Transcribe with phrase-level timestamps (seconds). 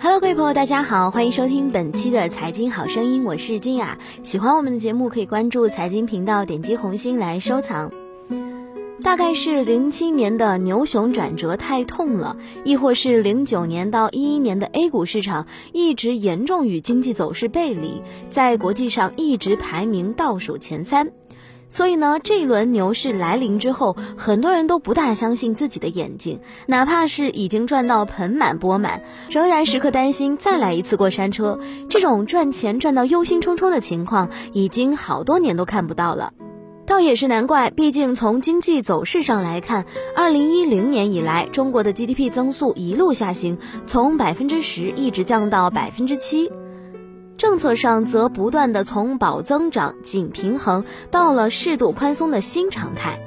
[0.00, 3.98] Hello，各位朋友，大家好，欢迎收听本期的财经好声音，我是金雅。
[4.22, 7.90] 喜欢我们的节目，可以关注财经频道，点击红心来收藏。
[9.02, 21.10] 大概是零七年的牛熊转折太痛了，亦或是零九年到一一年的 A 股市场一直严重与经济走势背离，在国际上一直排名倒数前三。
[21.68, 31.58] 所以呢，这一轮牛市来临之后，很多人都不大相信自己的眼睛，哪怕是已经赚到盆满钵满，仍然时刻担心再来一次过山车。
[31.90, 36.32] 这种赚钱赚到忧心忡忡的情况，已经好多年都看不到了。
[36.86, 39.84] 倒也是难怪，毕竟从经济走势上来看，
[40.16, 46.50] 二零一零年以来，中国的 GDP 增速一路下行，从百分之十一直降到百分之七。
[47.38, 53.20] 政策上则不断的从保增长、紧平衡到了适度宽松的新常态，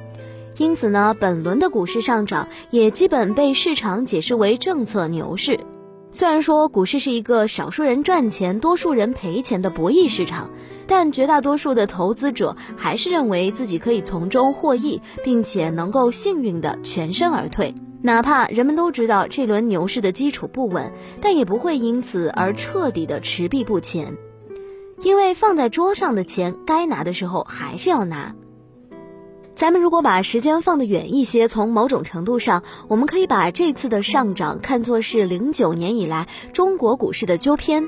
[0.57, 5.61] 因此呢，本轮的股市上涨也基本被市场解释为政策牛市。
[6.09, 10.49] 虽然说股市是一个少数人赚钱、多数人赔钱的博弈市场，
[10.87, 17.73] 但绝大多数的投资者还是认为自己可以从中获益，并且能够幸运的全身而退。
[18.03, 24.17] 哪怕人们都知道这轮牛市的基础不稳，但也不会因此而彻底的持币不前，
[25.03, 28.35] 因为放在桌上的钱，该拿的时候还是要拿。
[29.53, 37.87] 咱们如果把时间放得远一些，从某种程度上，我们可以把这次的上涨看作是零九年以来中国股市的纠偏。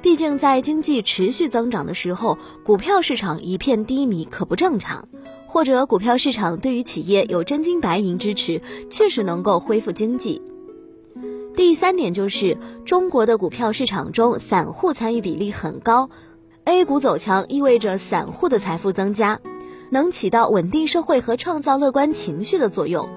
[0.00, 5.08] 毕竟在经济持续增长的时候，股票市场一片低迷可不正常。
[5.50, 10.40] 或者股票市场对于企业有真金白银支持，确实能够恢复经济。
[11.56, 16.08] 第三点就是中国的股票市场中散户参与比例很高
[16.64, 19.40] ，A 股走强意味着散户的财富增加，
[19.90, 23.08] 能起到稳定社会和创造乐观情绪的作用，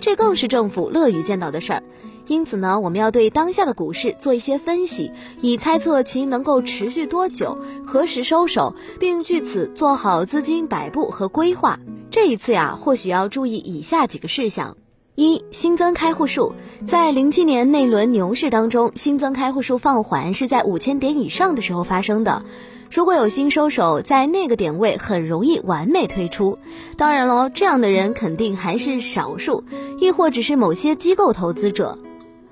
[0.00, 1.82] 这更是政府乐于见到的事儿。
[2.30, 11.80] 因此呢，我们要对当下的股市做一些分析，以猜测其能够持续多久、何时收手，并据此做好资金摆布和规划。
[12.08, 14.76] 这一次呀，或许要注意以下几个事项：
[15.16, 16.52] 一、新增开户数，
[16.86, 22.44] 在零七年那轮牛市当中，新增开户数放缓是在五千点以上的时候发生的。
[22.92, 26.58] 如果有新收手，在那个点位很容易完美推出。
[26.96, 29.64] 当然喽，这样的人肯定还是少数，
[29.98, 31.98] 亦或只是某些机构投资者。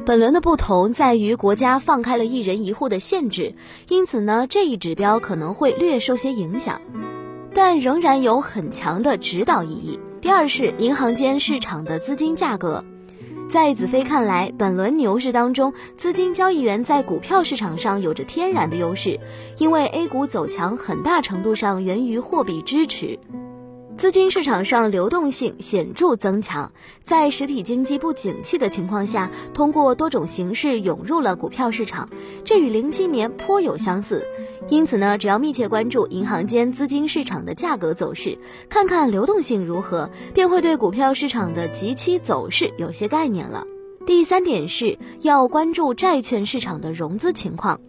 [0.04, 3.54] 本轮的不同在于国家放开了一人一户的限制，
[3.88, 6.80] 因此呢，这一指标可能会略受些影响，
[7.52, 9.98] 但仍然有很强的指导意义。
[10.20, 12.84] 第二是银行间市场的资金价格，
[13.50, 19.18] 在子飞看来，本轮牛市当中，资金交易员在股票市场上有着天然的优势，
[19.58, 23.18] 因为 A 股走强很大程度上源于货币支持。
[23.98, 26.70] 资金市场上流动性显著增强，
[27.02, 32.08] 在实体经济不景气的情况下，通过多种形式涌入了股票市场，
[32.44, 34.24] 这与零七年颇有相似。
[34.68, 38.38] 因此呢，只要密切关注银行间资金市场的价格走势，
[38.68, 43.66] 看看流动性如何，便会对股票市场的即期走势有些概念了。
[44.06, 47.80] 第三点是要关注债券市场的融资情况。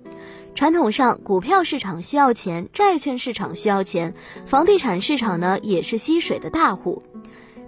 [0.55, 4.13] 传统上，股票市场需要钱，债券市场需要钱，
[4.45, 7.01] 房地产市场呢也是吸水的大户。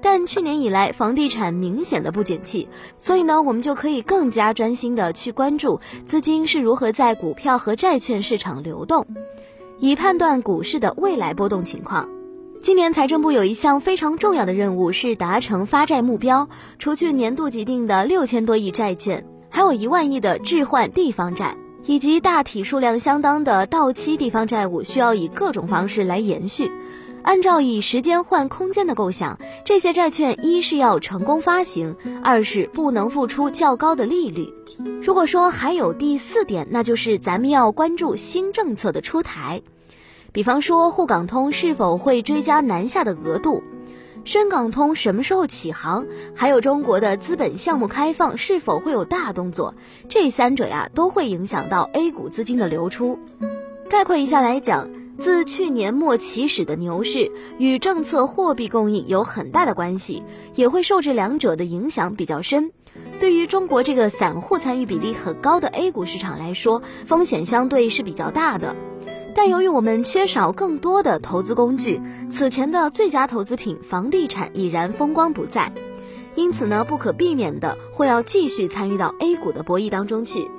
[0.01, 9.05] 但去年以来，房地产明显的不景气，所以呢，我们就可以更加专心的去关注资金是如何在股票和债券市场流动，
[9.77, 12.09] 以判断股市的未来波动情况。
[12.63, 21.55] 今年财政部有一项非常重要的任务是达成发债目标，除去年度既定的六千多亿债券，还有一万亿的置换地方债。
[21.85, 26.71] 以及大体数量相当的到期地方债务需要以各种方式来延续。
[27.23, 34.53] 按照以时间换空间的构想，这些债券一是要成功发行，二是不能付出较高的利率。
[35.03, 39.61] 如果说还有第四点，那就是咱们要关注新政策的出台，
[40.31, 43.61] 比方说沪港通是否会追加南下的额度。
[44.23, 46.05] 深港通什么时候起航？
[46.35, 49.73] 还有中国的资本项目开放是否会有大动作？
[50.09, 53.17] 这三者呀都会影响到 A 股资金的流出。
[53.89, 60.23] 概括一下来讲，自去年末起始的牛市与政策货币供应有很大的关系，
[60.55, 62.71] 也会受这两者的影响比较深。
[63.19, 68.75] 对于中国这个散户参与比例很高的 A 股市场来说，风险相对是比较大的。
[69.33, 75.71] 但由于我们缺少更多的投资工具，此前的最佳投资品房地产已然风光不再，
[76.35, 80.49] 因此呢，不可避免的会要继续参与到 A 股的博弈当中去。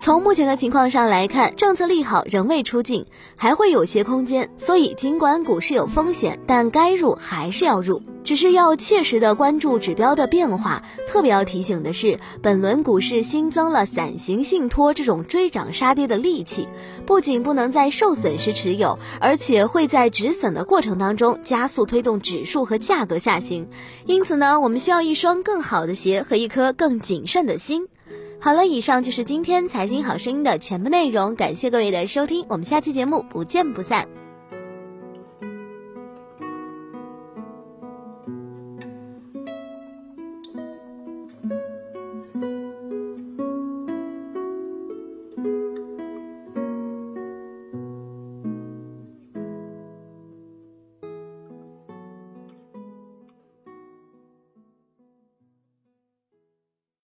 [0.00, 3.04] 从目前的情况上来看，政策利好仍未出尽，
[3.36, 4.48] 还会有些空间。
[4.56, 8.02] 所以尽管股市有风险，但该入还是要入。
[8.24, 10.82] 只是要切实的关注指标的变化。
[11.06, 16.66] 特别要提醒的是，本轮股市新增了伞形信托这种追涨杀跌的利器，
[17.04, 23.68] 不仅不能在受损时持有，而且会在止损的过程当中加速推动指数和价格下行。
[24.06, 27.86] 因此呢，我们需要一双更好的鞋和一颗更谨慎的心。
[28.42, 34.08] 好了，以上就是今天财经好声音的全部内容，感谢各位的收听，我们下期节目不见不散。